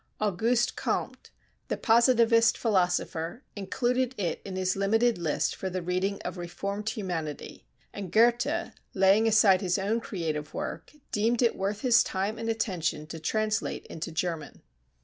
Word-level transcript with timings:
Auguste 0.19 0.75
Comte, 0.75 1.29
the 1.67 1.77
positivist 1.77 2.57
philosopher, 2.57 3.43
included 3.55 4.15
it 4.17 4.41
in 4.43 4.55
his 4.55 4.75
limited 4.75 5.19
list 5.19 5.55
for 5.55 5.69
the 5.69 5.83
reading 5.83 6.19
of 6.25 6.39
reformed 6.39 6.89
humanity, 6.89 7.67
and 7.93 8.11
Goethe, 8.11 8.73
laying 8.95 9.27
aside 9.27 9.61
his 9.61 9.77
own 9.77 9.99
creative 9.99 10.55
work, 10.55 10.91
deemed 11.11 11.43
it 11.43 11.55
worth 11.55 11.81
his 11.81 12.03
time 12.03 12.39
and 12.39 12.49
attention 12.49 13.05
to 13.05 13.19
translate 13.19 13.85
into 13.91 14.11
German. 14.11 14.63